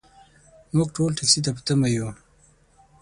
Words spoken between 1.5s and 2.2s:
په تمه یو.